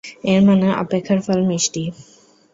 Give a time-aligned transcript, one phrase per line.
[0.25, 1.83] এর মানে, অপেক্ষার ফল মিষ্টি।